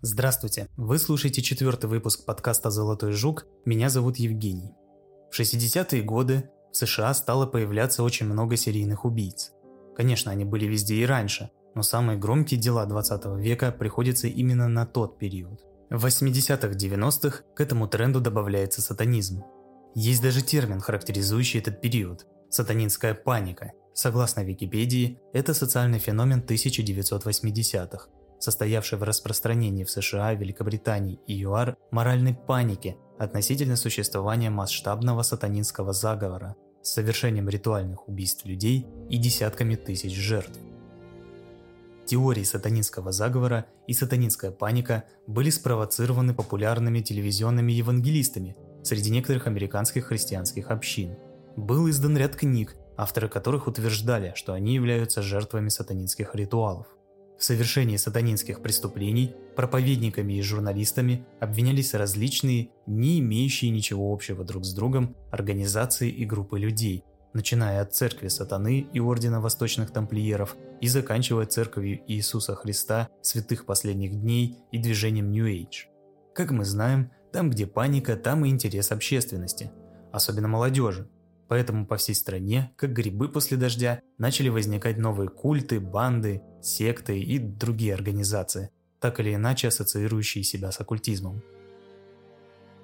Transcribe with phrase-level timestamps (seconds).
[0.00, 0.68] Здравствуйте!
[0.76, 3.46] Вы слушаете четвертый выпуск подкаста «Золотой жук».
[3.64, 4.70] Меня зовут Евгений.
[5.28, 9.50] В 60-е годы в США стало появляться очень много серийных убийц.
[9.96, 14.86] Конечно, они были везде и раньше, но самые громкие дела 20 века приходятся именно на
[14.86, 15.64] тот период.
[15.90, 19.42] В 80-х-90-х к этому тренду добавляется сатанизм.
[19.96, 23.72] Есть даже термин, характеризующий этот период– сатанинская паника.
[23.94, 28.08] Согласно Википедии, это социальный феномен 1980-х,
[28.38, 36.56] состоявший в распространении в США, Великобритании и ЮАР моральной паники относительно существования масштабного сатанинского заговора
[36.82, 40.58] с совершением ритуальных убийств людей и десятками тысяч жертв.
[42.06, 50.70] Теории сатанинского заговора и сатанинская паника были спровоцированы популярными телевизионными евангелистами среди некоторых американских христианских
[50.70, 51.16] общин.
[51.56, 56.86] Был издан ряд книг, авторы которых утверждали, что они являются жертвами сатанинских ритуалов.
[57.38, 64.74] В совершении сатанинских преступлений проповедниками и журналистами обвинялись различные, не имеющие ничего общего друг с
[64.74, 71.46] другом, организации и группы людей, начиная от церкви сатаны и ордена восточных тамплиеров и заканчивая
[71.46, 75.86] церковью Иисуса Христа, святых последних дней и движением New Age.
[76.34, 79.70] Как мы знаем, там, где паника, там и интерес общественности,
[80.12, 81.08] особенно молодежи,
[81.48, 87.38] Поэтому по всей стране, как грибы после дождя, начали возникать новые культы, банды, секты и
[87.38, 91.42] другие организации, так или иначе ассоциирующие себя с оккультизмом.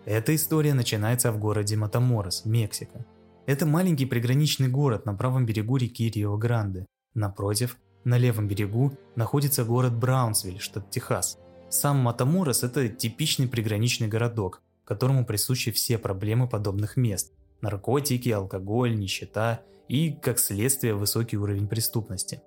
[0.06, 3.04] Эта история начинается в городе Матаморос, Мексика.
[3.46, 6.86] Это маленький приграничный город на правом берегу реки Рио-Гранде.
[7.12, 11.38] Напротив, на левом берегу, находится город Браунсвиль, штат Техас.
[11.68, 17.32] Сам Матаморос– это типичный приграничный городок, которому присущи все проблемы подобных мест–
[17.64, 22.42] наркотики, алкоголь, нищета и, как следствие, высокий уровень преступности.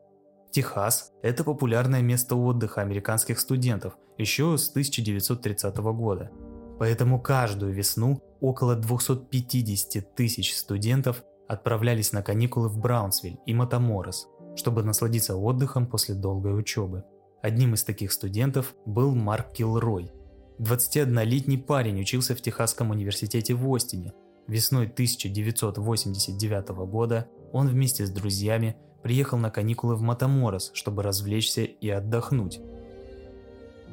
[0.52, 6.32] Техас– это популярное место отдыха американских студентов еще с 1930 года.
[6.80, 14.84] Поэтому каждую весну около 250 тысяч студентов отправлялись на каникулы в Браунсвиль и Матаморос, чтобы
[14.84, 17.04] насладиться отдыхом после долгой учебы.
[17.42, 20.12] Одним из таких студентов был Марк Килрой.
[20.60, 24.14] 21-летний парень учился в Техасском университете в Остине–
[24.48, 31.90] Весной 1989 года он вместе с друзьями приехал на каникулы в Матаморос, чтобы развлечься и
[31.90, 32.60] отдохнуть.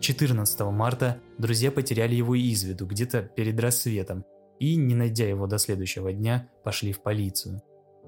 [0.01, 4.25] 14 марта друзья потеряли его из виду где-то перед рассветом
[4.61, 7.63] и, не найдя его до следующего дня, пошли в полицию.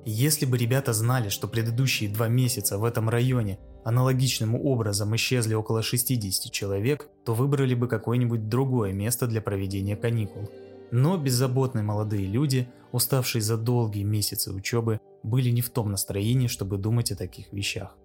[0.04, 5.82] Если бы ребята знали, что предыдущие два месяца в этом районе аналогичным образом исчезли около
[5.82, 10.48] 60 человек, то выбрали бы какое-нибудь другое место для проведения каникул.
[10.90, 16.78] Но беззаботные молодые люди, уставшие за долгие месяцы учебы, были не в том настроении, чтобы
[16.78, 17.96] думать о таких вещах.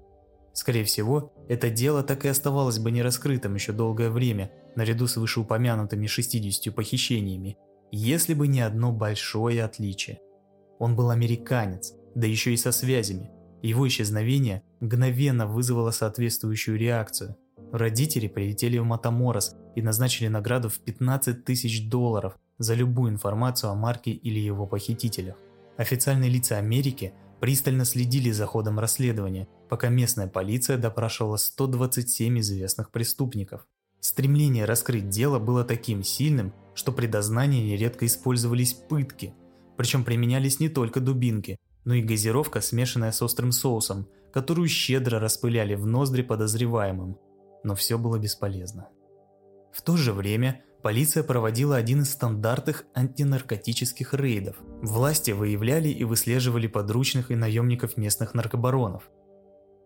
[0.54, 6.08] Скорее всего, это дело так и оставалось бы нераскрытым еще долгое время, наряду с вышеупомянутыми
[6.08, 7.58] 60 похищениями,
[7.92, 10.20] если бы не одно большое отличие.
[10.80, 13.32] Он был американец, да еще и со связями.
[13.62, 17.38] Его исчезновение мгновенно вызвало соответствующую реакцию.
[17.72, 23.76] Родители прилетели в Матаморос и назначили награду в 15 тысяч долларов за любую информацию о
[23.76, 25.36] Марке или его похитителях.
[25.78, 33.66] Официальные лица Америки пристально следили за ходом расследования, пока местная полиция допрашивала 127 известных преступников.
[34.00, 39.34] Стремление раскрыть дело было таким сильным, что при дознании нередко использовались пытки,
[39.78, 45.76] причем применялись не только дубинки, но и газировка, смешанная с острым соусом, которую щедро распыляли
[45.76, 47.18] в ноздри подозреваемым.
[47.64, 48.90] Но все было бесполезно.
[49.72, 54.58] В то же время полиция проводила один из стандартных антинаркотических рейдов.
[54.82, 59.10] Власти выявляли и выслеживали подручных и наемников местных наркобаронов.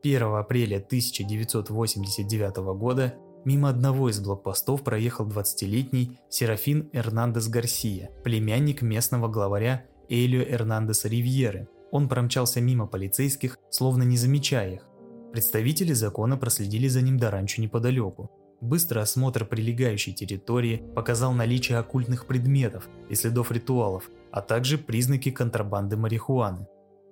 [0.03, 9.27] 1 апреля 1989 года мимо одного из блокпостов проехал 20-летний Серафин Эрнандес Гарсия, племянник местного
[9.27, 11.67] главаря Элио Эрнандеса Ривьеры.
[11.91, 14.87] Он промчался мимо полицейских, словно не замечая их.
[15.31, 18.31] Представители закона проследили за ним до ранчо неподалеку.
[18.65, 25.97] Быстрый осмотр прилегающей территории показал наличие оккультных предметов и следов ритуалов, а также признаки контрабанды
[25.97, 26.65] марихуаны.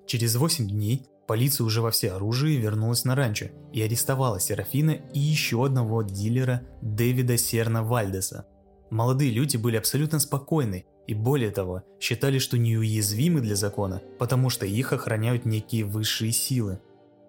[0.07, 5.63] Через 8 дней полиция уже во всеоружии вернулась на ранчо и арестовала Серафина и еще
[5.63, 8.47] одного дилера Дэвида Серна Вальдеса.
[8.89, 14.65] Молодые люди были абсолютно спокойны и более того, считали, что неуязвимы для закона, потому что
[14.65, 16.79] их охраняют некие высшие силы.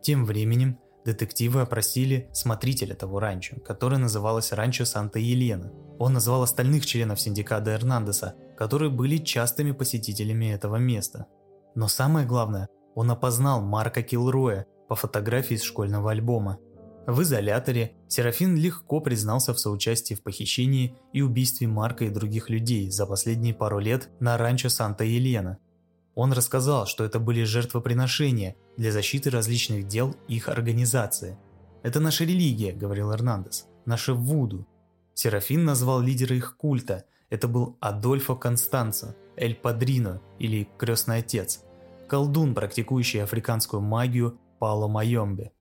[0.01, 5.71] Тем временем Детективы опросили смотрителя того ранчо, которое называлось ранчо Санта-Елена.
[5.99, 11.27] Он назвал остальных членов синдиката Эрнандеса, которые были частыми посетителями этого места.
[11.75, 16.59] Но самое главное, он опознал Марка Килроя по фотографии из школьного альбома.
[17.07, 22.91] В изоляторе Серафин легко признался в соучастии в похищении и убийстве Марка и других людей
[22.91, 25.59] за последние пару лет на ранчо Санта-Елена.
[26.15, 31.37] Он рассказал, что это были жертвоприношения для защиты различных дел их организации.
[31.83, 34.67] «Это наша религия»,— говорил Эрнандес,— «наше Вуду».
[35.15, 37.05] Серафин назвал лидера их культа.
[37.31, 41.63] Это был Адольфо Констанцо, Эль Падрино или Крестный Отец,
[42.09, 45.53] колдун, практикующий африканскую магию Пало Майомбе.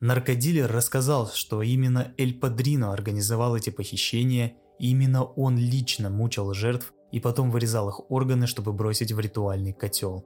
[0.00, 6.94] Наркодилер рассказал, что именно Эль Падрино организовал эти похищения, и именно он лично мучил жертв
[7.12, 10.24] и потом вырезал их органы, чтобы бросить в ритуальный котел.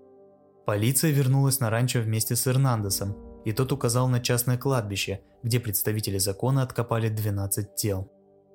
[0.66, 6.18] Полиция вернулась на ранчо вместе с Эрнандесом, и тот указал на частное кладбище, где представители
[6.18, 8.10] закона откопали 12 тел.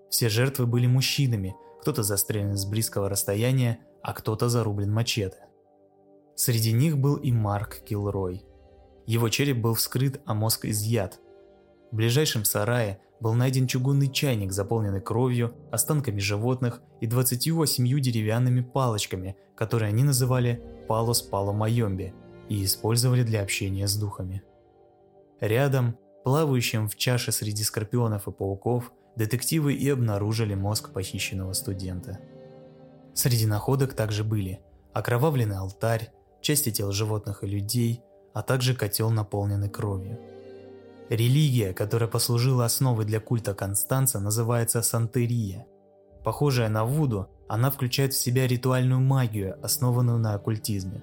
[0.09, 5.45] Все жертвы были мужчинами, кто-то застрелен с близкого расстояния, а кто-то зарублен мачете.
[6.35, 8.43] Среди них был и Марк Килрой–
[9.09, 11.19] его череп был вскрыт, а мозг изъят.
[11.91, 19.35] В ближайшем сарае был найден чугунный чайник, заполненный кровью, останками животных и 28 деревянными палочками,
[19.55, 22.13] которые они называли «палос пало майомби»
[22.47, 24.43] и использовали для общения с духами.
[25.39, 32.19] Рядом, плавающим в чаше среди скорпионов и пауков, детективы и обнаружили мозг похищенного студента.
[33.13, 34.61] Среди находок также были
[34.93, 36.11] окровавленный алтарь,
[36.41, 38.01] части тел животных и людей,
[38.33, 40.19] а также котел, наполненный кровью.
[41.09, 45.65] Религия, которая послужила основой для культа Констанца, называется сантерия.
[46.23, 51.01] Похожая на Вуду, она включает в себя ритуальную магию, основанную на оккультизме.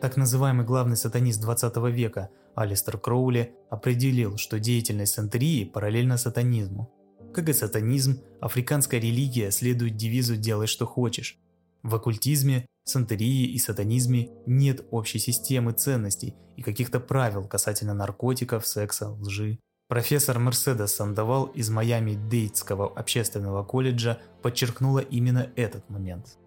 [0.00, 6.90] Так называемый главный сатанист 20 века Алистер Кроули определил, что деятельность сантерии параллельна сатанизму.
[7.32, 11.38] Как и сатанизм, африканская религия следует девизу «делай, что хочешь».
[11.84, 19.10] В оккультизме сантерии и сатанизме нет общей системы ценностей и каких-то правил касательно наркотиков, секса,
[19.10, 19.58] лжи.
[19.88, 26.38] Профессор Мерседес Сандовал из Майами-Дейтского общественного колледжа подчеркнула именно этот момент.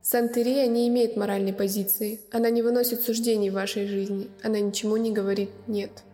[0.00, 2.20] Сантерия не имеет моральной позиции.
[2.32, 4.28] Она не выносит суждений в вашей жизни.
[4.42, 6.04] Она ничему не говорит «нет».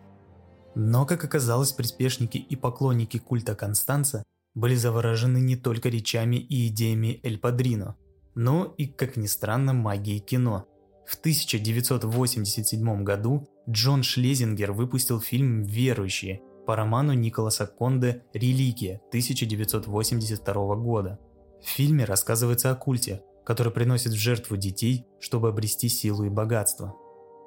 [0.75, 4.23] Но, как оказалось, приспешники и поклонники культа Констанца
[4.53, 7.95] были заворожены не только речами и идеями Эль Падрино–
[8.41, 10.65] но и, как ни странно, магии кино.
[11.05, 21.19] В 1987 году Джон Шлезингер выпустил фильм «Верующие» по роману Николаса Конде «Религия» 1982 года.
[21.61, 26.95] В фильме рассказывается о культе, который приносит в жертву детей, чтобы обрести силу и богатство.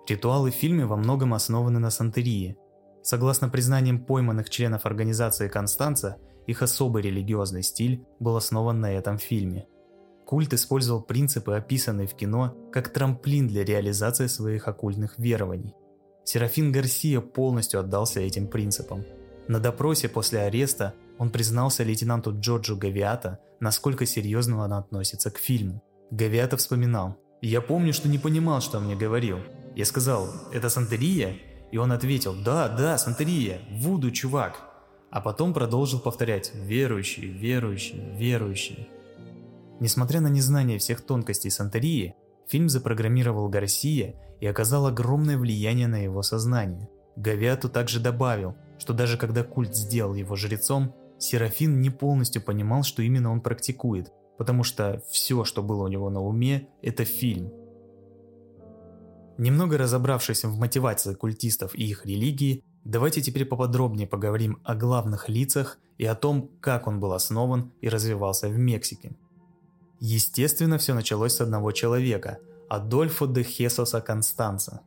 [0.09, 2.57] Ритуалы в фильме во многом основаны на сантерии.
[3.03, 9.67] Согласно признаниям пойманных членов организации Констанца, их особый религиозный стиль был основан на этом фильме–
[10.25, 15.75] Культ использовал принципы, описанные в кино, как трамплин для реализации своих оккультных верований.
[16.25, 19.05] Серафин Гарсия полностью отдался этим принципам.
[19.47, 25.83] На допросе после ареста он признался лейтенанту Джорджу Гавиата, насколько серьезно он относится к фильму.
[26.11, 27.17] Гавиата вспоминал.
[27.43, 29.39] «Я помню, что не понимал, что он мне говорил.
[29.77, 31.37] Я сказал, это Сантерия?»
[31.71, 34.61] И он ответил, «Да, да, Сантерия, Вуду, чувак».
[35.11, 38.89] А потом продолжил повторять «верующие, верующие, верующие».
[39.81, 42.15] Несмотря на незнание всех тонкостей Сантерии,
[42.47, 46.89] фильм запрограммировал Гарсия и оказал огромное влияние на его сознание.
[47.17, 53.03] Гавиату также добавил, что даже когда культ сделал его жрецом, Серафин не полностью понимал, что
[53.03, 57.53] именно он практикует, потому что все, что было у него на уме, это фильм.
[59.39, 65.79] Немного разобравшись в мотивации культистов и их религии, давайте теперь поподробнее поговорим о главных лицах
[65.99, 69.17] и о том, как он был основан и развивался в Мексике.
[70.01, 74.81] Естественно, все началось с одного человека– Адольфо де Хесоса Констанца.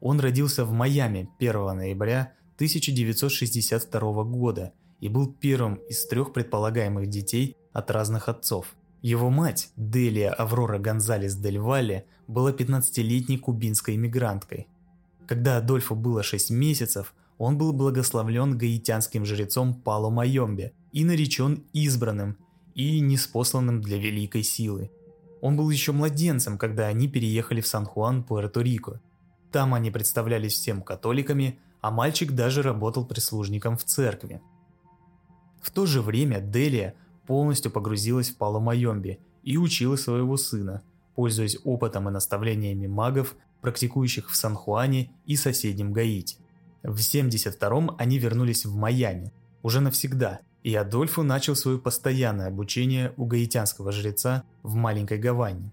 [0.00, 7.56] Он родился в Майами 1 ноября 1962 года и был первым из трех предполагаемых детей
[7.72, 8.66] от разных отцов.
[9.00, 14.68] Его мать, Делия Аврора Гонзалес Дель Валле, была 15-летней кубинской иммигранткой.
[15.26, 22.36] Когда Адольфу было 6 месяцев, он был благословлен гаитянским жрецом Пало Майомбе и наречен избранным–
[22.74, 24.90] и неспосланным для великой силы.
[25.40, 29.00] Он был еще младенцем, когда они переехали в Сан-Хуан, Пуэрто-Рико.
[29.50, 34.40] Там они представлялись всем католиками, а мальчик даже работал прислужником в церкви.
[35.60, 36.94] В то же время Делия
[37.26, 40.82] полностью погрузилась в Паломайомби и учила своего сына,
[41.14, 46.36] пользуясь опытом и наставлениями магов, практикующих в Сан-Хуане и соседнем Гаити.
[46.82, 53.26] В 72-м они вернулись в Майами, уже навсегда– и Адольфу начал свое постоянное обучение у
[53.26, 55.72] гаитянского жреца в маленькой Гаване.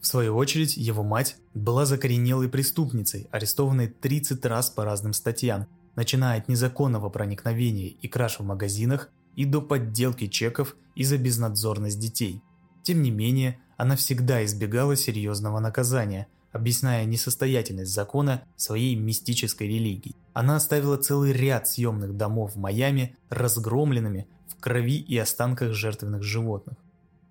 [0.00, 5.66] В свою очередь, его мать была закоренелой преступницей, арестованной 30 раз по разным статьям,
[5.96, 11.98] начиная от незаконного проникновения и краж в магазинах и до подделки чеков и за безнадзорность
[11.98, 12.42] детей.
[12.82, 20.16] Тем не менее, она всегда избегала серьезного наказания, объясняя несостоятельность закона своей мистической религией.
[20.32, 26.76] Она оставила целый ряд съемных домов в Майами разгромленными в крови и останках жертвенных животных.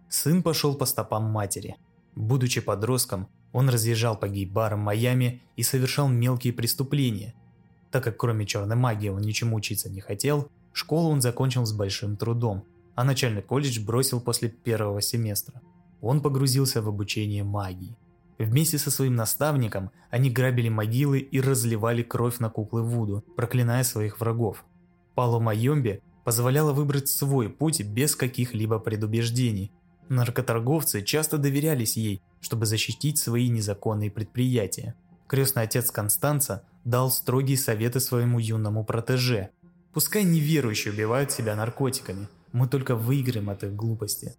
[0.09, 1.75] Сын пошел по стопам матери.
[2.15, 7.33] Будучи подростком, он разъезжал по гей-барам Майами и совершал мелкие преступления.
[7.91, 12.17] Так как кроме черной магии он ничему учиться не хотел, школу он закончил с большим
[12.17, 15.61] трудом, а начальный колледж бросил после первого семестра.
[16.01, 17.97] Он погрузился в обучение магии.
[18.37, 24.19] Вместе со своим наставником они грабили могилы и разливали кровь на куклы Вуду, проклиная своих
[24.19, 24.65] врагов.
[25.13, 29.71] Пало Майомби позволяла выбрать свой путь без каких-либо предубеждений.
[30.09, 34.95] Наркоторговцы часто доверялись ей, чтобы защитить свои незаконные предприятия.
[35.27, 39.49] Крестный отец Констанца дал строгие советы своему юному протеже.
[39.93, 44.35] Пускай неверующие убивают себя наркотиками, мы только выиграем от их глупости.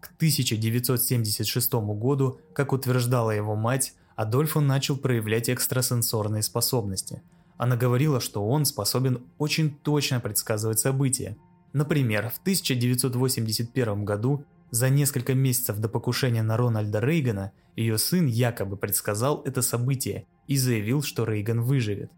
[0.00, 7.22] К 1976 году, как утверждала его мать, Адольфо начал проявлять экстрасенсорные способности.
[7.56, 11.36] Она говорила, что он способен очень точно предсказывать события.
[11.72, 18.76] Например, в 1981 году, за несколько месяцев до покушения на Рональда Рейгана, ее сын якобы
[18.76, 22.10] предсказал это событие и заявил, что Рейган выживет.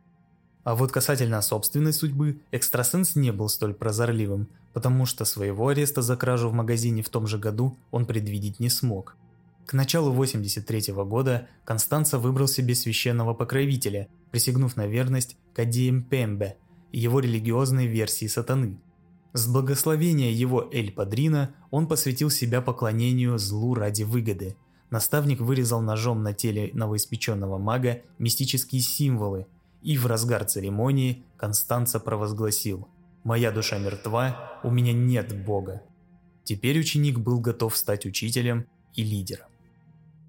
[0.65, 6.17] А вот касательно собственной судьбы, экстрасенс не был столь прозорливым, потому что своего ареста за
[6.17, 9.17] кражу в магазине в том же году он предвидеть не смог.
[9.67, 16.57] К началу 83 года Констанца выбрал себе священного покровителя, присягнув на верность Кадием Пембе,
[16.91, 18.79] его религиозной версии сатаны.
[19.33, 24.57] С благословения его Эль Падрина он посвятил себя поклонению злу ради выгоды.
[24.91, 29.47] Наставник вырезал ножом на теле новоиспеченного мага мистические символы,
[29.81, 32.88] и в разгар церемонии Констанца провозгласил
[33.25, 35.83] «Моя душа мертва, у меня нет Бога».
[36.45, 39.47] Теперь ученик был готов стать учителем и лидером.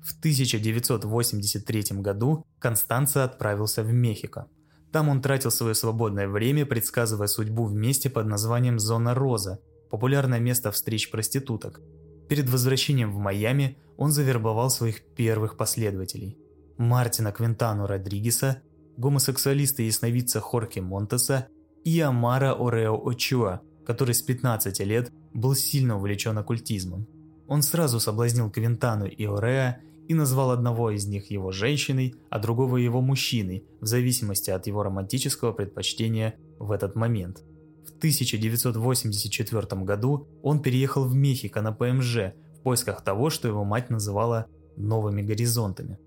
[0.03, 4.47] В 1983 году Констанца отправился в Мехико.
[4.91, 9.59] Там он тратил свое свободное время, предсказывая судьбу в месте под названием «Зона Роза»,
[9.89, 11.81] популярное место встреч проституток.
[12.29, 16.37] Перед возвращением в Майами он завербовал своих первых последователей–
[16.77, 18.61] Мартина Квинтану Родригеса
[18.97, 21.47] гомосексуалиста и ясновидца Хорхе Монтеса
[21.83, 27.07] и Амара Орео Очуа, который с 15 лет был сильно увлечен оккультизмом.
[27.47, 32.77] Он сразу соблазнил Квинтану и Ореа и назвал одного из них его женщиной, а другого
[32.77, 37.43] его мужчиной, в зависимости от его романтического предпочтения в этот момент.
[37.85, 43.89] В 1984 году он переехал в Мехико на ПМЖ в поисках того, что его мать
[43.89, 44.47] называла
[44.77, 45.99] «новыми горизонтами».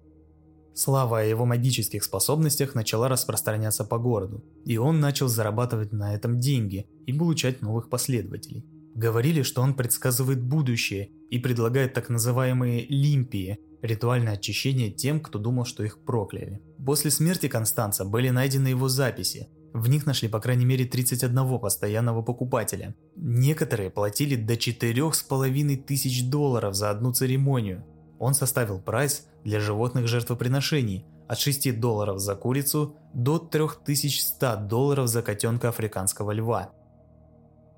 [0.79, 6.39] Слава о его магических способностях начала распространяться по городу, и он начал зарабатывать на этом
[6.39, 8.67] деньги и получать новых последователей.
[8.95, 15.65] Говорили, что он предсказывает будущее и предлагает так называемые лимпии– ритуальное очищение тем, кто думал,
[15.65, 16.61] что их прокляли.
[16.85, 19.49] После смерти Констанца были найдены его записи.
[19.73, 22.95] В них нашли по крайней мере 31 постоянного покупателя.
[23.17, 27.83] Некоторые платили до 4,5 тысяч долларов за одну церемонию–
[28.19, 35.23] он составил прайс для животных жертвоприношений от 6 долларов за курицу до 3100 долларов за
[35.23, 36.73] котенка африканского льва.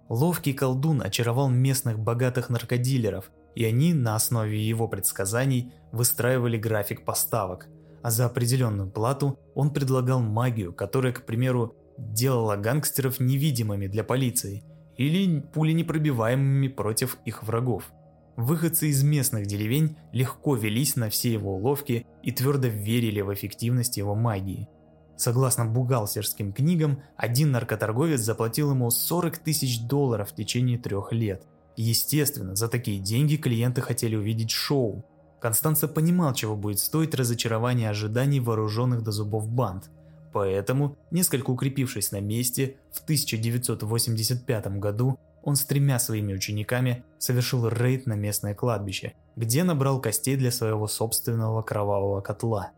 [0.08, 7.68] Ловкий колдун очаровал местных богатых наркодилеров, и они на основе его предсказаний выстраивали график поставок,
[8.02, 14.64] а за определенную плату он предлагал магию, которая, к примеру, делала гангстеров невидимыми для полиции
[14.96, 17.92] или пуленепробиваемыми против их врагов.
[18.38, 23.96] Выходцы из местных деревень легко велись на все его уловки и твердо верили в эффективность
[23.96, 24.68] его магии.
[25.16, 31.42] Согласно бухгалтерским книгам, один наркоторговец заплатил ему 40 тысяч долларов в течение трех лет.
[31.76, 35.04] Естественно, за такие деньги клиенты хотели увидеть шоу.
[35.40, 39.90] Констанца понимал, чего будет стоить разочарование ожиданий вооруженных до зубов банд.
[40.32, 48.06] Поэтому, несколько укрепившись на месте, в 1985 году он с тремя своими учениками совершил рейд
[48.06, 52.72] на местное кладбище, где набрал костей для своего собственного кровавого котла.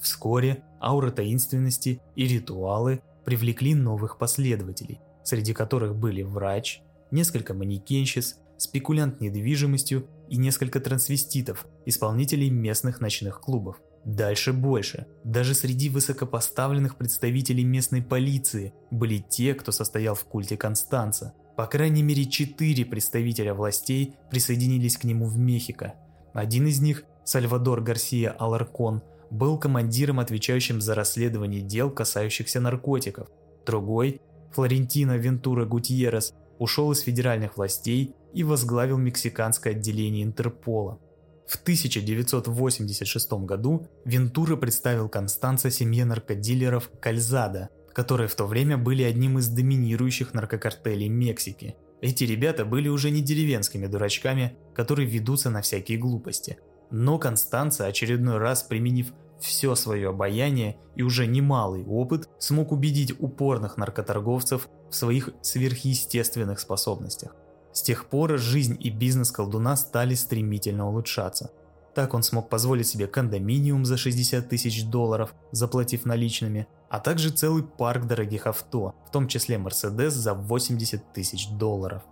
[0.00, 9.20] Вскоре аура таинственности и ритуалы привлекли новых последователей, среди которых были врач, несколько манекенщиц, спекулянт
[9.20, 13.80] недвижимостью и несколько трансвеститов, исполнителей местных ночных клубов.
[14.04, 15.06] Дальше больше.
[15.24, 22.04] Даже среди высокопоставленных представителей местной полиции были те, кто состоял в культе Констанца– по крайней
[22.04, 25.94] мере, четыре представителя властей присоединились к нему в Мехико.
[26.32, 33.26] Один из них, Сальвадор Гарсия Аларкон, был командиром, отвечающим за расследование дел, касающихся наркотиков.
[33.66, 34.20] Другой,
[34.52, 41.00] Флорентино Вентура Гутьеррес, ушел из федеральных властей и возглавил мексиканское отделение Интерпола.
[41.48, 49.38] В 1986 году Вентура представил Констанца семье наркодилеров Кальзада, которые в то время были одним
[49.38, 51.74] из доминирующих наркокартелей Мексики.
[52.00, 56.58] Эти ребята были уже не деревенскими дурачками, которые ведутся на всякие глупости.
[56.92, 63.76] Но Констанца, очередной раз применив все свое обаяние и уже немалый опыт, смог убедить упорных
[63.76, 67.34] наркоторговцев в своих сверхъестественных способностях.
[67.72, 71.50] С тех пор жизнь и бизнес колдуна стали стремительно улучшаться.
[71.96, 77.62] Так он смог позволить себе кондоминиум за 60 тысяч долларов, заплатив наличными, а также целый
[77.62, 82.02] парк дорогих авто, в том числе Мерседес за 80 тысяч долларов.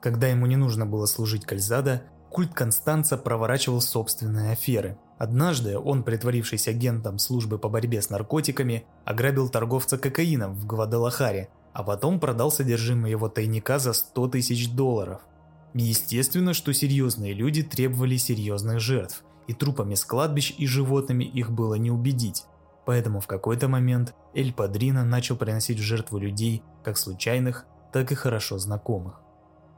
[0.00, 4.98] Когда ему не нужно было служить Кальзада, культ Констанца проворачивал собственные аферы.
[5.18, 11.84] Однажды он, притворившись агентом службы по борьбе с наркотиками, ограбил торговца кокаином в Гвадалахаре, а
[11.84, 15.20] потом продал содержимое его тайника за 100 тысяч долларов.
[15.74, 21.74] Естественно, что серьезные люди требовали серьезных жертв, и трупами с кладбищ и животными их было
[21.74, 22.44] не убедить.
[22.84, 28.14] Поэтому в какой-то момент Эль Падрино начал приносить в жертву людей, как случайных, так и
[28.14, 29.20] хорошо знакомых.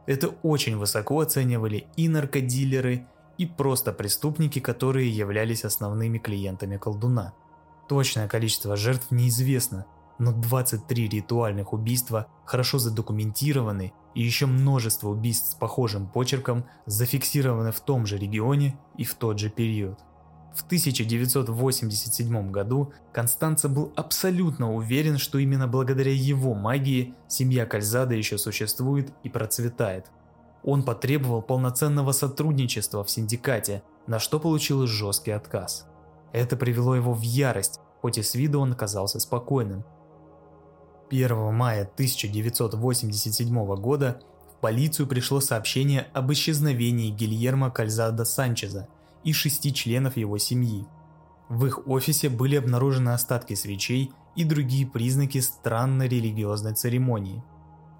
[0.06, 3.06] Это очень высоко оценивали и наркодилеры,
[3.36, 7.34] и просто преступники, которые являлись основными клиентами колдуна.
[7.88, 9.86] Точное количество жертв неизвестно,
[10.18, 17.80] но 23 ритуальных убийства хорошо задокументированы и еще множество убийств с похожим почерком зафиксированы в
[17.80, 19.98] том же регионе и в тот же период.
[20.54, 28.38] В 1987 году Констанца был абсолютно уверен, что именно благодаря его магии семья Кальзада еще
[28.38, 30.06] существует и процветает.
[30.62, 35.86] Он потребовал полноценного сотрудничества в синдикате, на что получил жесткий отказ.
[36.32, 39.84] Это привело его в ярость, хоть и с виду он казался спокойным.
[41.10, 44.20] 1 мая 1987 года
[44.52, 48.88] в полицию пришло сообщение об исчезновении Гильермо Кальзада Санчеза
[49.24, 50.86] и шести членов его семьи.
[51.48, 57.42] В их офисе были обнаружены остатки свечей и другие признаки странной религиозной церемонии.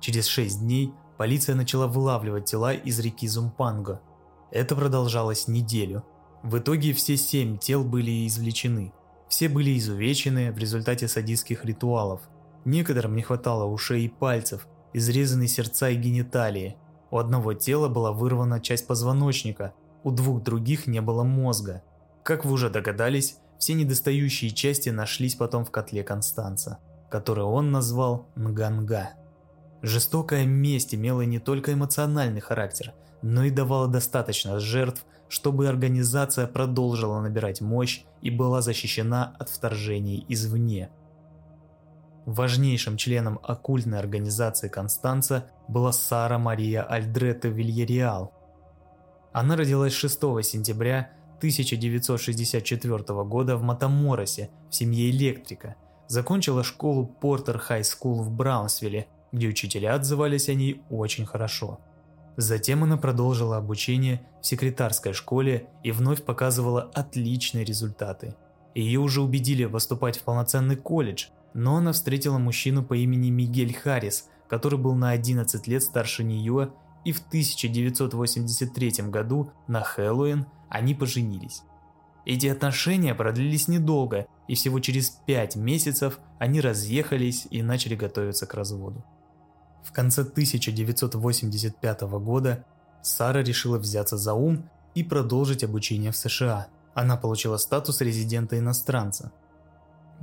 [0.01, 4.01] Через шесть дней полиция начала вылавливать тела из реки Зумпанго.
[4.51, 6.05] Это продолжалось неделю.
[6.43, 8.93] В итоге все семь тел были извлечены.
[9.29, 12.21] Все были изувечены в результате садистских ритуалов–
[12.65, 16.77] Некоторым не хватало ушей и пальцев, изрезаны сердца и гениталии.
[17.11, 21.83] У одного тела была вырвана часть позвоночника, у двух других не было мозга.
[22.23, 26.79] Как вы уже догадались, все недостающие части нашлись потом в котле Констанца,
[27.11, 29.11] который он назвал Нганга.
[29.83, 37.21] Жестокая месть имела не только эмоциональный характер, но и давала достаточно жертв, чтобы организация продолжила
[37.21, 40.90] набирать мощь и была защищена от вторжений извне.
[42.27, 48.33] Важнейшим членом оккультной организации Констанца была Сара Мария Альдретта Вильяреал.
[49.35, 55.77] Она родилась 6 сентября 1964 года в Матаморосе в семье электрика.
[56.09, 61.81] Закончила школу Porter High School в Браунсвилле, где учителя отзывались о ней очень хорошо.
[62.38, 68.37] Затем она продолжила обучение в секретарской школе и вновь показывала отличные результаты.
[68.75, 74.29] Ее уже убедили поступать в полноценный колледж– но она встретила мужчину по имени Мигель Харрис,
[74.49, 76.73] который был на 11 лет старше нее,
[77.05, 81.62] и в 1983 году на Хэллоуин они поженились.
[82.25, 88.55] Эти отношения продлились недолго, и всего через 5 месяцев они разъехались и начали готовиться к
[88.55, 89.05] разводу.
[89.83, 92.64] В конце 1985 года
[93.03, 96.69] Сара решила взяться за ум и продолжить обучение в США.
[96.95, 99.33] Она получила статус резидента-иностранца–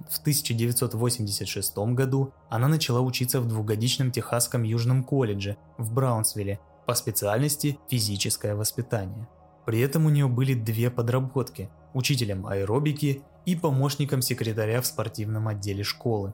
[0.09, 6.59] в 1986 году она начала учиться в двухгодичном Техасском Южном колледже в Браунсвилле
[6.91, 9.25] по специальности физическое воспитание.
[9.65, 15.85] При этом у нее были две подработки– учителем аэробики и помощником секретаря в спортивном отделе
[15.85, 16.33] школы.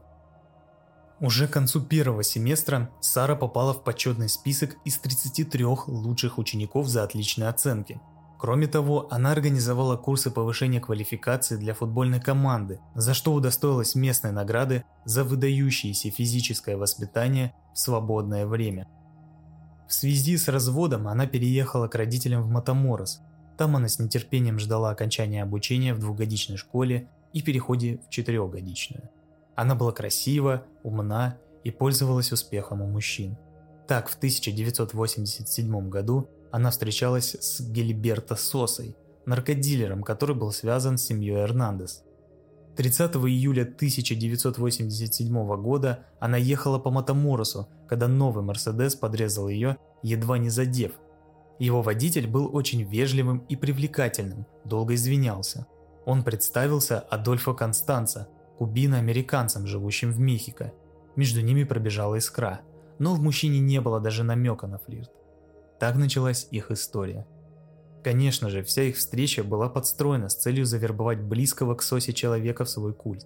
[1.20, 7.04] Уже к концу первого семестра Сара попала в почетный список из 33 лучших учеников за
[7.04, 8.02] отличные оценки–
[8.40, 14.84] Кроме того, она организовала курсы повышения квалификации для футбольной команды, за что удостоилась местной награды
[15.06, 18.88] за выдающееся физическое воспитание в свободное время.
[19.88, 23.22] В связи с разводом она переехала к родителям в Матаморос.
[23.58, 29.10] Там она с нетерпением ждала окончания обучения в двухгодичной школе и переходе в четырехгодичную.
[29.56, 33.38] Она была красива, умна и пользовалась успехом у мужчин.
[33.88, 38.96] Так, в 1987 году она встречалась с Гильберто Сосой,
[39.26, 42.04] наркодилером, который был связан с семьей Эрнандес.
[42.78, 50.50] 30 июля 1987 года она ехала по Матаморосу, когда новый Мерседес подрезал ее, едва не
[50.50, 50.92] задев.
[51.58, 55.66] Его водитель был очень вежливым и привлекательным, долго извинялся.
[56.06, 58.28] Он представился Адольфо Констанца,
[58.60, 60.72] кубино-американцем, живущим в Мехико.
[61.16, 62.62] Между ними пробежала искра,
[63.00, 65.10] но в мужчине не было даже намека на флирт.
[65.80, 67.26] Так началась их история–
[68.08, 72.70] Конечно же, вся их встреча была подстроена с целью завербовать близкого к Сосе человека в
[72.70, 73.26] свой культ.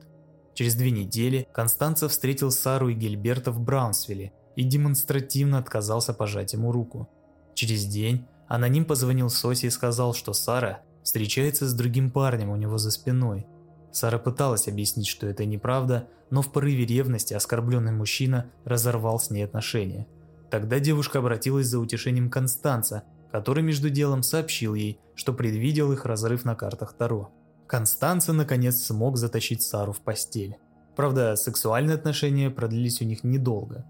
[0.55, 6.71] Через две недели Констанца встретил Сару и Гильберта в Браунсвилле и демонстративно отказался пожать ему
[6.71, 7.07] руку.
[7.53, 12.79] Через день аноним позвонил Сосе и сказал, что Сара встречается с другим парнем у него
[12.79, 13.45] за спиной.
[13.91, 19.43] Сара пыталась объяснить, что это неправда, но в порыве ревности оскорбленный мужчина разорвал с ней
[19.43, 20.07] отношения.
[20.49, 26.45] Тогда девушка обратилась за утешением Констанца, который между делом сообщил ей, что предвидел их разрыв
[26.45, 27.31] на картах Таро.
[27.67, 30.57] Констанца наконец смог затащить Сару в постель.
[30.95, 33.85] Правда, сексуальные отношения продлились у них недолго.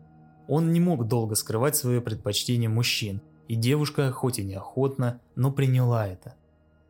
[0.47, 6.07] Он не мог долго скрывать свое предпочтение мужчин, и девушка, хоть и неохотно, но приняла
[6.07, 6.35] это.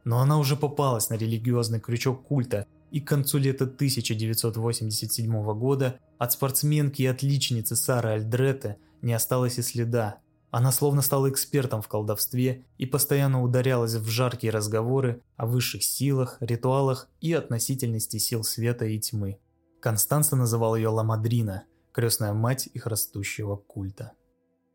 [0.04, 6.34] Но она уже попалась на религиозный крючок культа, и к концу лета 1987 года от
[6.34, 10.18] спортсменки и отличницы Сары Альдретте не осталось и следа.
[10.52, 16.38] Она словно стала экспертом в колдовстве и постоянно ударялась в жаркие разговоры о высших силах,
[16.42, 19.40] ритуалах и относительности сил света и тьмы.
[19.80, 24.12] Констанца называл ее Ламадрина, крестная мать их растущего культа.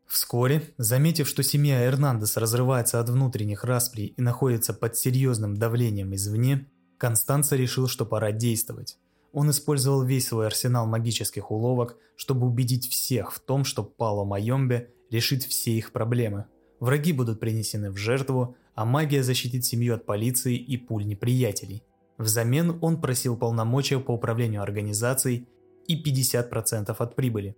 [0.07, 6.67] Вскоре, заметив, что семья Эрнандес разрывается от внутренних расприй и находится под серьезным давлением извне,
[6.97, 8.97] Констанца решил, что пора действовать.
[9.31, 14.91] Он использовал весь свой арсенал магических уловок, чтобы убедить всех в том, что Пало Майомбе
[15.09, 16.45] решит все их проблемы.
[16.79, 21.83] Враги будут принесены в жертву, а магия защитит семью от полиции и пуль неприятелей.
[22.17, 25.47] Взамен он просил полномочия по управлению организацией
[25.87, 27.55] и 50% от прибыли.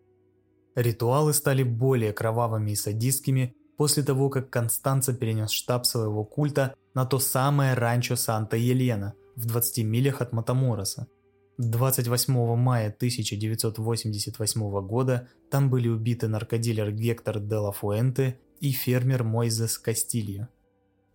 [0.76, 7.06] Ритуалы стали более кровавыми и садистскими после того, как Констанца перенес штаб своего культа на
[7.06, 11.08] то самое ранчо Санта-Елена в 20 милях от Матамороса–
[11.60, 19.78] 28 мая 1988 года там были убиты наркодилер Гектор де ла Фуэнте и фермер Мойзес
[19.78, 20.48] Кастильо.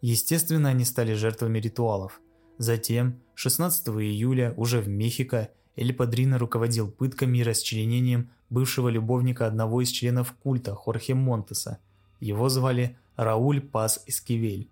[0.03, 2.21] Естественно, они стали жертвами ритуалов.
[2.59, 9.81] Затем, 16 июля, уже в Мехико, Эль Падрино руководил пытками и расчленением бывшего любовника одного
[9.81, 11.79] из членов культа Хорхе Монтеса.
[12.21, 14.69] Его звали Рауль Пас Эскивель.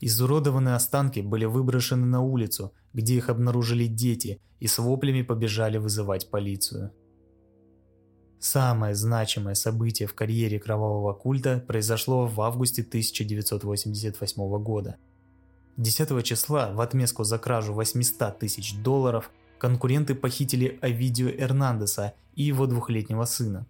[0.00, 6.30] Изуродованные останки были выброшены на улицу, где их обнаружили дети и с воплями побежали вызывать
[6.30, 6.92] полицию.
[8.38, 14.96] Самое значимое событие в карьере кровавого культа произошло в августе 1988 года.
[15.76, 22.66] 10 числа в отместку за кражу 800 тысяч долларов конкуренты похитили Овидио Эрнандеса и его
[22.66, 23.66] двухлетнего сына.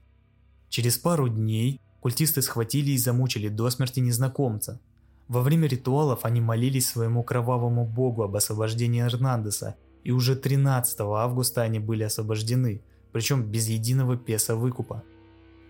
[0.69, 4.81] Через пару дней культисты схватили и замучили до смерти незнакомца,
[5.29, 11.63] во время ритуалов они молились своему кровавому богу об освобождении Эрнандеса, и уже 13 августа
[11.63, 15.03] они были освобождены, причем без единого песа выкупа.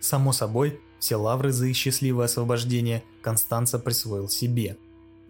[0.01, 4.77] Само собой, все лавры за их счастливое освобождение Констанца присвоил себе.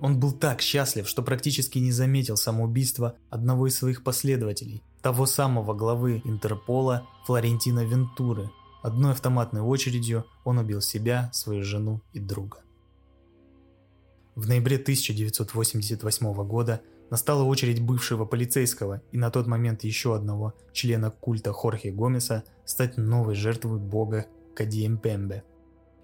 [0.00, 5.74] Он был так счастлив, что практически не заметил самоубийства одного из своих последователей, того самого
[5.74, 8.50] главы Интерпола Флорентина Вентуры.
[8.82, 12.58] Одной автоматной очередью он убил себя, свою жену и друга.
[14.38, 21.10] В ноябре 1988 года настала очередь бывшего полицейского и на тот момент еще одного члена
[21.10, 25.42] культа Хорхе Гомеса стать новой жертвой бога Кадиемпембе.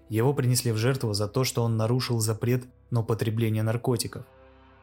[0.09, 4.25] Его принесли в жертву за то, что он нарушил запрет на употребление наркотиков.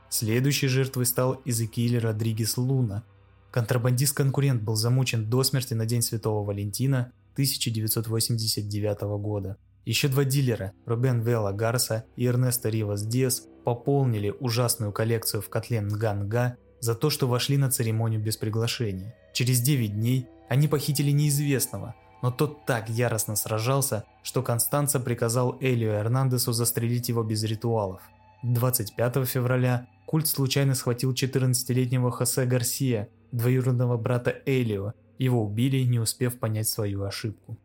[0.09, 3.05] Следующей жертвой стал Изекииль Родригес Луна.
[3.51, 9.59] Контрабандист-конкурент был замучен до смерти на День Святого Валентина 1989 года.
[9.85, 15.81] Еще два дилера, Рубен Вела Гарса и Эрнесто Ривас Диас, пополнили ужасную коллекцию в котле
[15.81, 19.15] Нганга за то, что вошли на церемонию без приглашения.
[19.33, 25.95] Через 9 дней они похитили неизвестного, но тот так яростно сражался, что Констанца приказал Элио
[25.95, 28.03] Эрнандесу застрелить его без ритуалов.
[28.45, 36.39] 25 февраля культ случайно схватил 14-летнего Хосе Гарсия, двоюродного брата Элио, его убили, не успев
[36.39, 37.59] понять свою ошибку.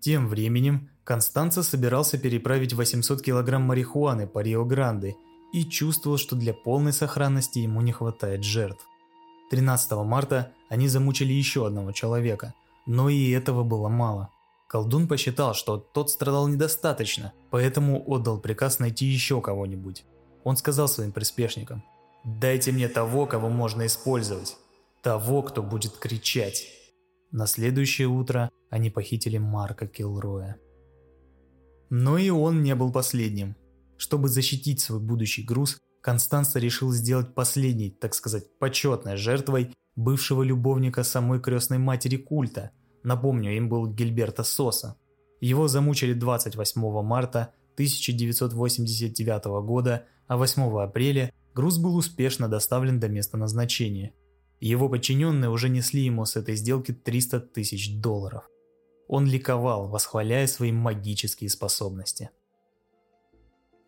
[0.00, 5.16] Тем временем Констанца собирался переправить 800 килограмм марихуаны по Рио-Гранде
[5.52, 8.86] и чувствовал, что для полной сохранности ему не хватает жертв.
[9.50, 12.54] 13 марта они замучили еще одного человека,
[12.86, 14.30] но и этого было мало.
[14.68, 20.04] Колдун посчитал, что тот страдал недостаточно, поэтому отдал приказ найти еще кого-нибудь.
[20.44, 21.84] Он сказал своим приспешникам,
[22.24, 24.56] «Дайте мне того, кого можно использовать».
[25.02, 26.68] Того, кто будет кричать.
[27.32, 30.58] На следующее утро они похитили Марка Килроя.
[31.94, 33.54] Но и он не был последним.
[33.98, 41.02] Чтобы защитить свой будущий груз, Констанца решил сделать последней, так сказать, почетной жертвой бывшего любовника
[41.04, 42.70] самой крестной матери культа.
[43.02, 44.96] Напомню, им был Гильберто Соса.
[45.42, 53.36] Его замучили 28 марта 1989 года, а 8 апреля груз был успешно доставлен до места
[53.36, 54.14] назначения.
[54.60, 58.44] Его подчиненные уже несли ему с этой сделки 300 тысяч долларов.
[59.12, 62.30] Он ликовал, восхваляя свои магические способности.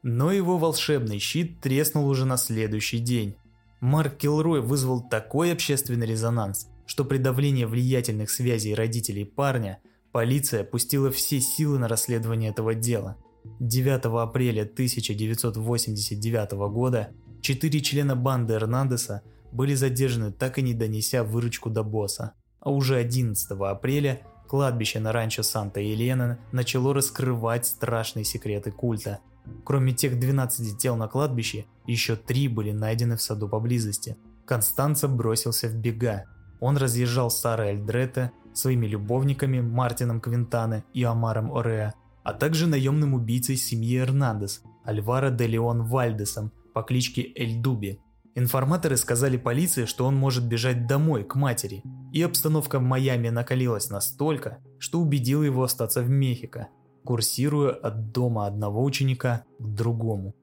[0.03, 3.37] Но его волшебный щит треснул уже на следующий день.
[3.81, 9.79] Марк Килрой вызвал такой общественный резонанс, что при давлении влиятельных связей родителей парня
[10.13, 13.17] полиция пустила все силы на расследование этого дела.
[13.61, 21.71] 9 апреля 1989 года четыре члена банды Эрнандеса были задержаны, так и не донеся выручку
[21.71, 22.35] до босса.
[22.61, 29.21] А уже 11 апреля кладбище на ранчо Санта-Елена начало раскрывать страшные секреты культа.
[29.65, 34.17] Кроме тех 12 тел на кладбище, еще три были найдены в саду поблизости.
[34.47, 36.25] Констанца бросился в бега.
[36.61, 43.57] Он разъезжал Сара Эльдрета своими любовниками Мартином Квинтане и Амаром Ореа, а также наемным убийцей
[43.57, 48.01] семьи Эрнандес, Альваро де Леон Вальдесом по кличке Эль Дуби.
[48.37, 53.91] Информаторы сказали полиции, что он может бежать домой, к матери, и обстановка в Майами накалилась
[53.91, 56.67] настолько, что убедила его остаться в Мехико,
[57.05, 60.35] курсируя от дома одного ученика к другому.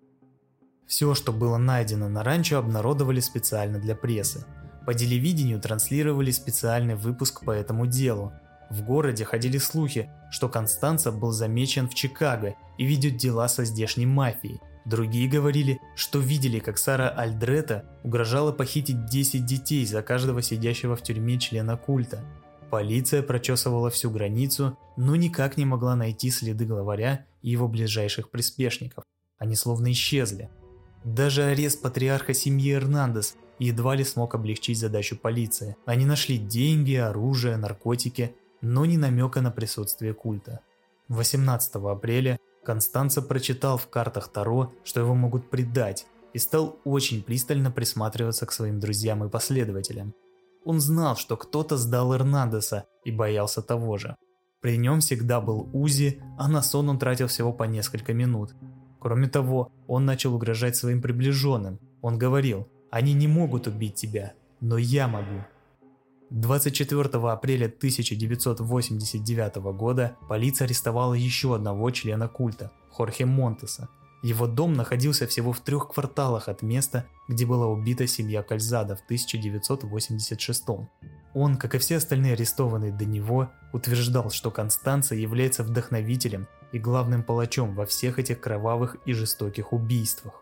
[0.87, 4.45] Все, что было найдено на ранчо, обнародовали специально для прессы.
[4.85, 8.31] По телевидению транслировали специальный выпуск по этому делу.
[8.69, 14.05] В городе ходили слухи, что Констанца был замечен в Чикаго и ведет дела со здешней
[14.05, 20.95] мафией– Другие говорили, что видели, как Сара Альдрета угрожала похитить 10 детей за каждого сидящего
[20.95, 22.23] в тюрьме члена культа.
[22.71, 29.03] Полиция прочесывала всю границу, но никак не могла найти следы главаря и его ближайших приспешников.
[29.37, 30.49] Они словно исчезли.
[31.03, 35.75] Даже арест патриарха семьи Эрнандес едва ли смог облегчить задачу полиции.
[35.85, 40.61] Они нашли деньги, оружие, наркотики, но ни намека на присутствие культа.
[41.09, 47.71] 18 апреля Констанца прочитал в картах Таро, что его могут предать, и стал очень пристально
[47.71, 50.13] присматриваться к своим друзьям и последователям.
[50.63, 54.15] Он знал, что кто-то сдал Эрнандеса и боялся того же.
[54.61, 58.53] При нем всегда был Узи, а на сон он тратил всего по несколько минут.
[58.99, 61.79] Кроме того, он начал угрожать своим приближенным.
[62.01, 65.43] Он говорил, они не могут убить тебя, но я могу.
[66.31, 73.89] 24 апреля 1989 года полиция арестовала еще одного члена культа, Хорхе Монтеса.
[74.23, 79.01] Его дом находился всего в трех кварталах от места, где была убита семья Кальзада в
[79.01, 80.63] 1986
[81.33, 87.23] Он, как и все остальные арестованные до него, утверждал, что Констанция является вдохновителем и главным
[87.23, 90.40] палачом во всех этих кровавых и жестоких убийствах.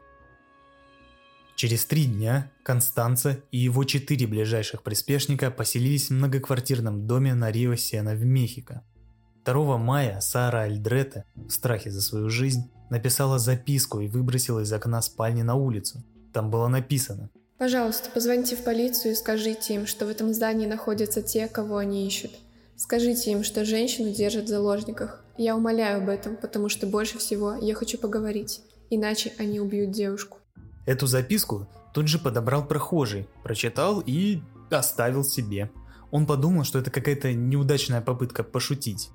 [1.59, 8.15] Через три дня Констанца и его четыре ближайших приспешника поселились в многоквартирном доме на Рио-Сена
[8.15, 8.81] в Мехико.
[9.43, 15.01] 2 мая Сара Альдрета, в страхе за свою жизнь, написала записку и выбросила из окна
[15.01, 16.01] спальни на улицу.
[16.31, 21.21] Там было написано «Пожалуйста, позвоните в полицию и скажите им, что в этом здании находятся
[21.21, 22.31] те, кого они ищут.
[22.77, 25.25] Скажите им, что женщину держат в заложниках.
[25.37, 30.38] Я умоляю об этом, потому что больше всего я хочу поговорить, иначе они убьют девушку».
[30.89, 35.69] Эту записку тут же подобрал прохожий, прочитал и оставил себе.
[36.09, 39.11] Он подумал, что это какая-то неудачная попытка пошутить.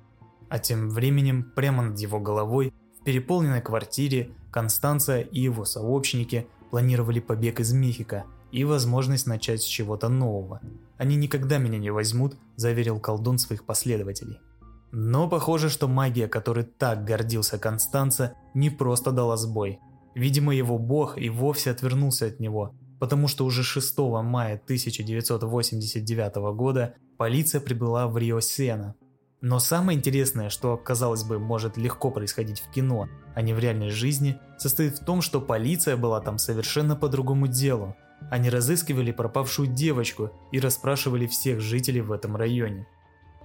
[0.47, 7.19] А тем временем, прямо над его головой, в переполненной квартире, Констанция и его сообщники планировали
[7.19, 10.61] побег из Мехико и возможность начать с чего-то нового.
[10.97, 14.39] «Они никогда меня не возьмут»,– заверил колдун своих последователей.
[14.93, 19.81] Но похоже, что магия, которой так гордился Констанца, не просто дала сбой–
[20.15, 26.95] Видимо, его бог и вовсе отвернулся от него, потому что уже 6 мая 1989 года
[27.17, 28.95] полиция прибыла в Рио-Сена.
[29.41, 33.89] Но самое интересное, что, казалось бы, может легко происходить в кино, а не в реальной
[33.89, 37.95] жизни, состоит в том, что полиция была там совершенно по другому делу.
[38.31, 42.87] Они разыскивали пропавшую девочку и расспрашивали всех жителей в этом районе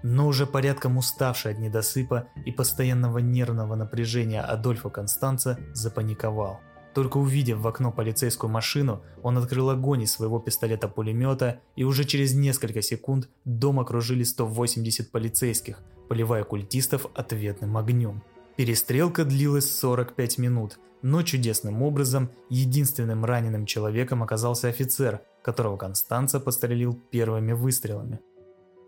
[0.03, 6.61] но уже порядком уставший от недосыпа и постоянного нервного напряжения Адольфа Констанца запаниковал.
[6.95, 12.35] Только увидев в окно полицейскую машину, он открыл огонь из своего пистолета-пулемета, и уже через
[12.35, 18.23] несколько секунд дом окружили 180 полицейских, поливая культистов ответным огнем.
[18.57, 26.95] Перестрелка длилась 45 минут, но чудесным образом единственным раненым человеком оказался офицер, которого Констанца пострелил
[27.11, 28.21] первыми выстрелами.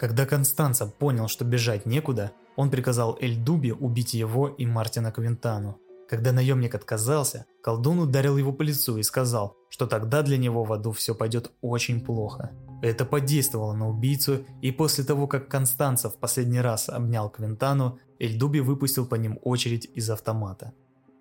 [0.02, 5.78] Когда Констанца понял, что бежать некуда, он приказал Эльдубе убить его и Мартина Квинтану.
[6.08, 10.72] Когда наемник отказался, колдун ударил его по лицу и сказал, что тогда для него в
[10.72, 12.50] аду все пойдет очень плохо.
[12.82, 18.58] Это подействовало на убийцу, и после того, как Констанца в последний раз обнял Квинтану, Эльдуби
[18.58, 20.72] выпустил по ним очередь из автомата.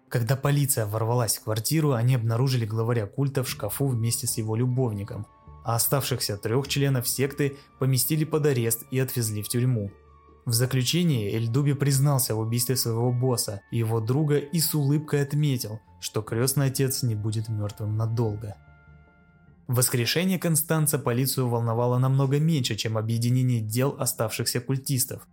[0.10, 5.28] Когда полиция ворвалась в квартиру, они обнаружили главаря культа в шкафу вместе с его любовником,
[5.64, 9.92] а оставшихся трех членов секты поместили под арест и отвезли в тюрьму.
[10.46, 15.80] В заключение Эльдуби признался в убийстве своего босса и его друга и с улыбкой отметил,
[16.00, 18.56] что крестный отец не будет мертвым надолго.
[19.68, 25.28] Воскрешение Констанца полицию волновало намного меньше, чем объединение дел оставшихся культистов.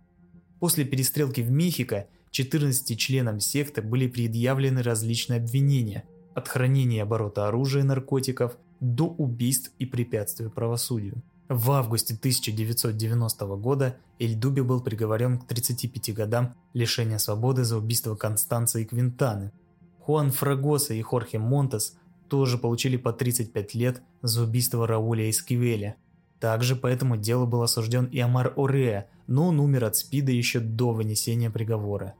[0.59, 6.03] После перестрелки в Мехико 14 членам секты были предъявлены различные обвинения–
[6.39, 11.21] от хранения оборота оружия и наркотиков до убийств и препятствий правосудию.
[11.49, 18.83] В августе 1990 года Эльдуби был приговорен к 35 годам лишения свободы за убийство Констанции
[18.83, 19.51] Квинтаны.
[19.99, 21.97] Хуан Фрагоса и Хорхе Монтес
[22.29, 25.95] тоже получили по 35 лет за убийство Рауля Эскивеля.
[26.39, 30.59] Также по этому делу был осужден и Амар Орея, но он умер от СПИДа еще
[30.59, 32.13] до вынесения приговора.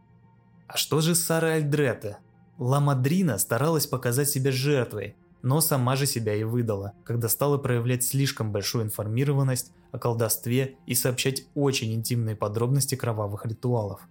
[0.68, 2.18] А что же Сара Альдрета?
[2.58, 8.04] Ла Мадрина старалась показать себя жертвой, но сама же себя и выдала, когда стала проявлять
[8.04, 14.02] слишком большую информированность о колдовстве и сообщать очень интимные подробности кровавых ритуалов.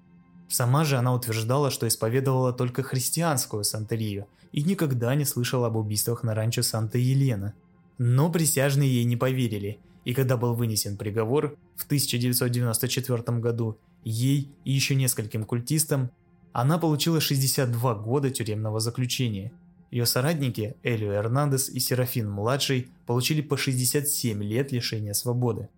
[0.48, 6.22] Сама же она утверждала, что исповедовала только христианскую сантерию и никогда не слышала об убийствах
[6.22, 7.54] на ранчо Санта-Елена.
[7.98, 14.72] Но присяжные ей не поверили, и когда был вынесен приговор в 1994 году, ей и
[14.72, 16.10] еще нескольким культистам
[16.52, 19.52] она получила 62 года тюремного заключения–
[19.90, 25.70] ее соратники Элио Эрнандес и Серафин-младший получили по 67 лет лишения свободы.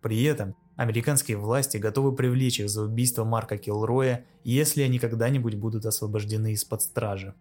[0.00, 5.84] При этом американские власти готовы привлечь их за убийство Марка Килроя, если они когда-нибудь будут
[5.84, 7.34] освобождены из-под стражи.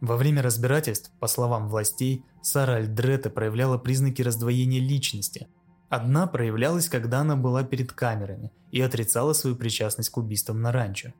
[0.00, 5.48] Во время разбирательств, по словам властей, Сара Альдретта проявляла признаки раздвоения личности.
[5.88, 11.12] Одна проявлялась, когда она была перед камерами и отрицала свою причастность к убийствам на ранчо.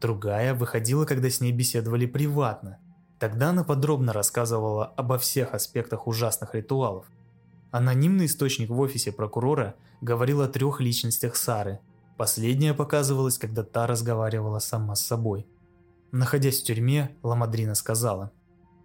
[0.00, 2.78] Другая выходила, когда с ней беседовали приватно–
[3.22, 7.06] Тогда она подробно рассказывала обо всех аспектах ужасных ритуалов.
[7.70, 11.78] Анонимный источник в офисе прокурора говорил о трех личностях Сары.
[12.16, 15.46] Последняя показывалась, когда та разговаривала сама с собой.
[16.10, 18.32] Находясь в тюрьме, Ламадрина сказала.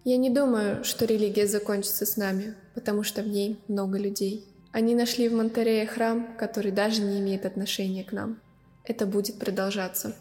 [0.04, 4.46] «Я не думаю, что религия закончится с нами, потому что в ней много людей.
[4.72, 8.40] Они нашли в Монтерее храм, который даже не имеет отношения к нам.
[8.84, 10.14] Это будет продолжаться».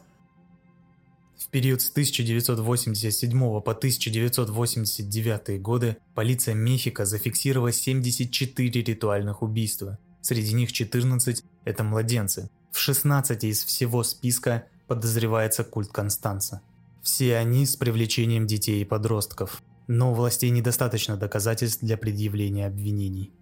[1.39, 9.99] В период с 1987 по 1989 годы полиция Мехико зафиксировала 74 ритуальных убийства.
[10.23, 12.51] Среди них 14– это младенцы.
[12.73, 16.63] В 16 из всего списка подозревается культ Констанца.
[17.03, 19.63] Все они с привлечением детей и подростков.
[19.89, 23.33] Но у властей недостаточно доказательств для предъявления обвинений.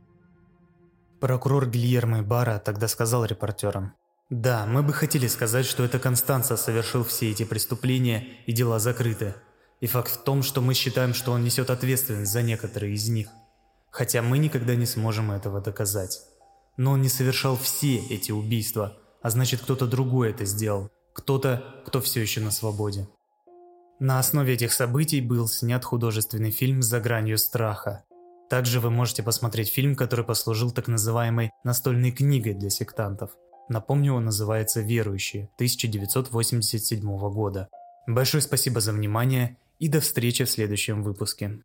[1.21, 3.95] Прокурор Гильермо Бара тогда сказал репортерам,
[4.31, 9.35] да, мы бы хотели сказать, что это Констанца совершил все эти преступления и дела закрыты.
[9.81, 13.29] И факт в том, что мы считаем, что он несет ответственность за некоторые из них.
[13.91, 16.23] Хотя мы никогда не сможем этого доказать.
[16.79, 20.91] Но он не совершал все эти убийства, а значит кто-то другой это сделал.
[21.13, 23.07] Кто-то, кто все еще на свободе.
[24.01, 28.05] На основе этих событий был снят художественный фильм «За гранью страха».
[28.51, 33.31] Также вы можете посмотреть фильм, который послужил так называемой настольной книгой для сектантов–
[33.69, 37.01] Напомню, он называется «Верующие» 1987
[37.31, 37.69] года.
[38.07, 41.63] Большое спасибо за внимание и до встречи в следующем выпуске.